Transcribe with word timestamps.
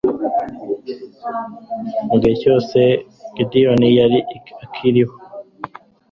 mu 2.09 2.15
gihe 2.21 2.33
cyose 2.41 2.79
gideyoni 3.35 3.87
yari 3.99 4.19
akiriho 4.63 5.15